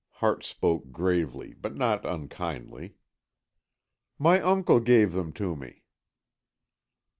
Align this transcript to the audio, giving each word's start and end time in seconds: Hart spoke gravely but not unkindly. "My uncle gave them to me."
Hart 0.13 0.43
spoke 0.43 0.91
gravely 0.91 1.53
but 1.53 1.75
not 1.75 2.07
unkindly. 2.07 2.95
"My 4.17 4.41
uncle 4.41 4.79
gave 4.79 5.13
them 5.13 5.31
to 5.33 5.55
me." 5.55 5.83